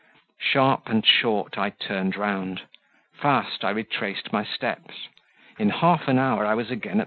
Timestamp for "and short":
0.89-1.59